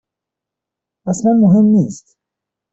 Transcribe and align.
اصلا 1.07 1.31
مهم 1.41 1.65
نیست. 1.65 2.17